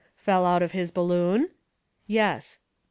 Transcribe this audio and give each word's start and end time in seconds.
"Fell 0.15 0.47
out 0.47 0.63
of 0.63 0.71
his 0.71 0.89
balloon?" 0.89 1.51
"Yes." 2.07 2.57